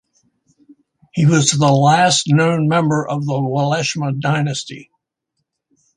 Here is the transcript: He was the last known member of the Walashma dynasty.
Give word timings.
He 1.13 1.27
was 1.27 1.51
the 1.51 1.71
last 1.71 2.23
known 2.27 2.67
member 2.67 3.07
of 3.07 3.23
the 3.27 3.33
Walashma 3.33 4.19
dynasty. 4.19 4.89